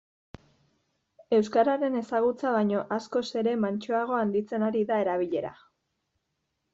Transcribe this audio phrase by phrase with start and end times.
[1.39, 5.53] Euskararen ezagutza baino askoz ere mantsoago handitzen ari da erabilera.